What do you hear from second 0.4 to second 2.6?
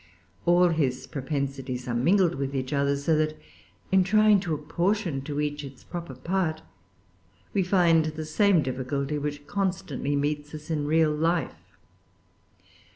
All his propensities are mingled with